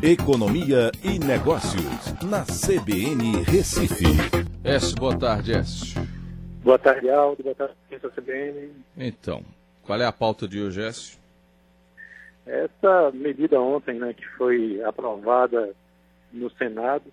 [0.00, 1.82] Economia e Negócios,
[2.22, 4.04] na CBN Recife.
[4.62, 5.92] S, boa tarde, S.
[6.62, 7.42] Boa tarde, Aldo.
[7.42, 7.74] Boa tarde,
[8.14, 8.70] CBN.
[8.96, 9.42] Então,
[9.82, 11.18] qual é a pauta de hoje, S?
[12.46, 15.74] Essa medida ontem, né, que foi aprovada
[16.32, 17.06] no Senado,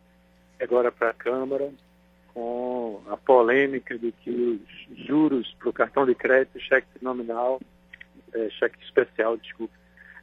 [0.61, 1.71] agora para a Câmara,
[2.35, 7.59] com a polêmica de que os juros para o cartão de crédito, cheque nominal,
[8.31, 9.73] é, cheque especial, desculpa,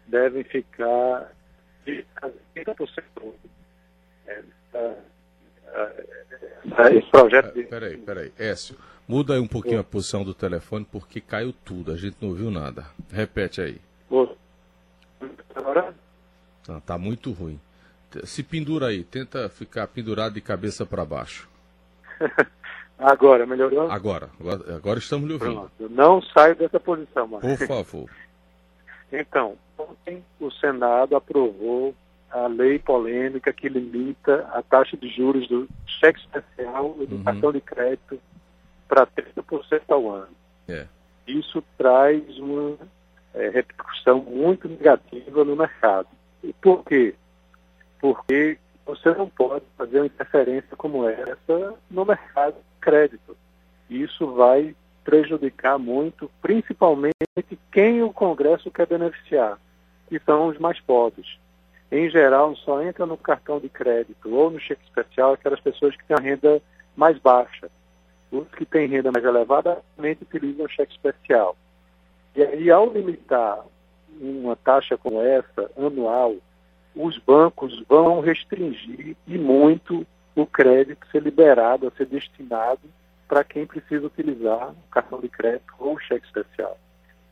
[0.07, 1.33] devem ficar
[1.85, 2.05] de
[2.55, 3.03] 30%.
[4.27, 5.03] Essa,
[6.93, 7.65] esse projeto de...
[7.65, 11.97] Peraí, peraí, Écio, muda aí um pouquinho a posição do telefone porque caiu tudo, a
[11.97, 12.87] gente não ouviu nada.
[13.11, 13.81] Repete aí.
[15.55, 15.95] Agora?
[16.65, 17.61] Tá, tá muito ruim.
[18.25, 21.49] Se pendura aí, tenta ficar pendurado de cabeça para baixo.
[22.99, 23.91] agora, melhorou?
[23.91, 25.71] Agora, agora, agora estamos lhe ouvindo.
[25.77, 25.95] Pronto.
[25.95, 27.41] Não saio dessa posição, mas...
[27.41, 28.11] Por favor.
[29.13, 31.95] então, ontem o Senado aprovou
[32.31, 37.25] a lei polêmica que limita a taxa de juros do cheque especial e do uhum.
[37.25, 38.19] cartão de crédito
[38.89, 40.35] para 30% ao ano.
[40.67, 40.87] É.
[41.27, 42.79] Isso traz uma
[43.35, 46.09] é, repercussão muito negativa no mercado.
[46.43, 47.15] E por quê?
[48.01, 53.37] Porque você não pode fazer uma interferência como essa no mercado de crédito.
[53.89, 54.75] Isso vai
[55.13, 57.13] prejudicar muito, principalmente
[57.71, 59.59] quem o Congresso quer beneficiar,
[60.09, 61.37] que são os mais pobres.
[61.91, 66.05] Em geral, só entra no cartão de crédito ou no cheque especial aquelas pessoas que
[66.07, 66.63] têm a renda
[66.97, 67.71] mais baixa.
[68.31, 71.55] Os que têm renda mais elevada realmente utilizam o cheque especial.
[72.35, 73.63] E aí, ao limitar
[74.19, 76.37] uma taxa como essa, anual,
[76.97, 82.81] os bancos vão restringir e muito o crédito ser liberado, a ser destinado
[83.33, 86.77] para quem precisa utilizar cartão de crédito ou cheque especial.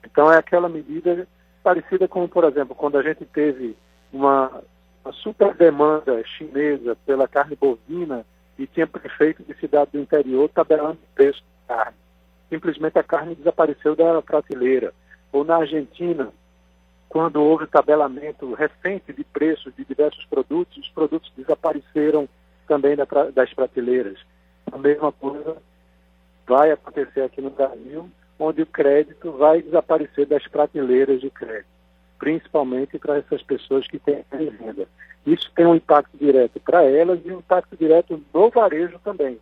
[0.02, 1.28] Então é aquela medida
[1.62, 3.76] parecida com, por exemplo, quando a gente teve
[4.10, 4.62] uma,
[5.04, 8.24] uma super demanda chinesa pela carne bovina
[8.58, 11.98] e tinha prefeito de cidade do interior tabelando preço da carne.
[12.48, 14.94] Simplesmente a carne desapareceu da prateleira.
[15.30, 16.30] Ou na Argentina,
[17.10, 22.26] quando houve tabelamento recente de preços de diversos produtos, os produtos desapareceram
[22.66, 22.96] também
[23.34, 24.18] das prateleiras.
[24.72, 25.58] A mesma coisa
[26.50, 31.68] vai acontecer aqui no Brasil, onde o crédito vai desaparecer das prateleiras de crédito,
[32.18, 34.88] principalmente para essas pessoas que têm renda.
[35.24, 39.38] Isso tem um impacto direto para elas e um impacto direto no varejo também,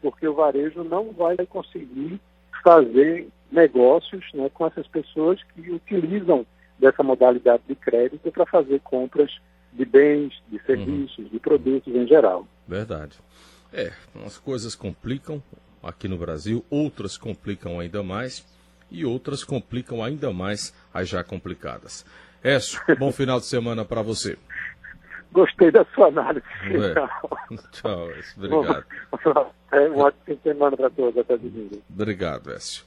[0.00, 2.20] porque o varejo não vai conseguir
[2.62, 6.46] fazer negócios né, com essas pessoas que utilizam
[6.78, 9.36] dessa modalidade de crédito para fazer compras
[9.72, 11.24] de bens, de serviços, uhum.
[11.24, 12.46] de produtos em geral.
[12.68, 13.18] Verdade.
[13.72, 13.90] É,
[14.24, 15.42] as coisas complicam
[15.82, 18.44] aqui no Brasil, outras complicam ainda mais
[18.90, 22.04] e outras complicam ainda mais as já complicadas.
[22.42, 24.38] Écio, bom final de semana para você.
[25.32, 26.44] Gostei da sua análise.
[26.64, 26.94] É.
[27.72, 28.34] Tchau, Écio.
[28.36, 28.84] Obrigado.
[29.72, 31.16] É, um ótimo semana para todos.
[31.16, 31.82] Até domingo.
[31.88, 32.84] Obrigado, Écio.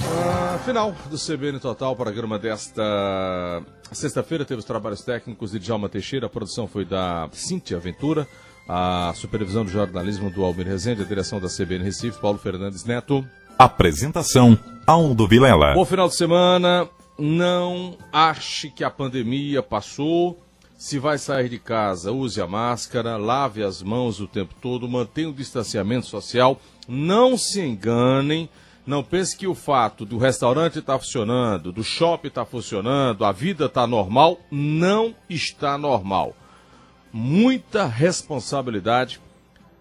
[0.00, 3.62] Ah, final do CBN Total, programa desta
[3.92, 4.44] sexta-feira.
[4.44, 8.26] Teve os trabalhos técnicos de Djalma Teixeira, a produção foi da Cíntia Ventura,
[8.68, 13.24] a supervisão do jornalismo do Almir Rezende, a direção da CBN Recife, Paulo Fernandes Neto.
[13.58, 15.74] Apresentação, Aldo Vilela.
[15.74, 16.88] Bom final de semana.
[17.18, 20.38] Não ache que a pandemia passou.
[20.76, 25.28] Se vai sair de casa, use a máscara, lave as mãos o tempo todo, mantenha
[25.28, 26.60] o distanciamento social.
[26.86, 28.48] Não se enganem
[28.88, 33.22] não pense que o fato do restaurante estar tá funcionando, do shopping estar tá funcionando,
[33.22, 36.34] a vida está normal, não está normal.
[37.12, 39.20] Muita responsabilidade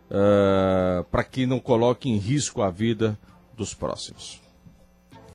[0.09, 3.17] uh, para que não coloque em risco a vida
[3.55, 4.41] dos próximos.